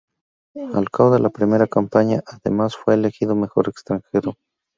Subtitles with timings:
[0.73, 4.33] Al cabo de la primera campaña, además, fue elegido mejor extranjero.